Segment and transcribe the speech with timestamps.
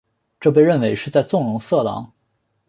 [0.39, 2.11] 这被认为是在纵容色狼。